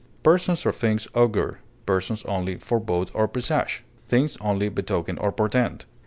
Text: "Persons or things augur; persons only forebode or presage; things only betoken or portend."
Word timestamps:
"Persons 0.23 0.65
or 0.65 0.71
things 0.71 1.07
augur; 1.13 1.59
persons 1.85 2.25
only 2.25 2.55
forebode 2.57 3.11
or 3.13 3.27
presage; 3.27 3.83
things 4.07 4.35
only 4.41 4.67
betoken 4.67 5.19
or 5.19 5.31
portend." 5.31 5.85